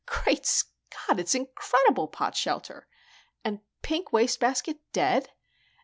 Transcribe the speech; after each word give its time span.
"Great 0.07 0.47
Scott! 0.47 1.19
It's 1.19 1.35
incredible, 1.35 2.07
Potshelter. 2.07 2.87
And 3.43 3.59
Pink 3.83 4.11
Wastebasket 4.11 4.79
dead? 4.91 5.29